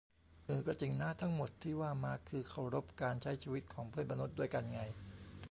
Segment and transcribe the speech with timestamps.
[0.47, 4.81] อือ ก็จริงนะ ทั้งหมดที่ว่ามาคือเคารพการใช้ชีวิตของเพื่อนมนุษย์ด้วยกันไง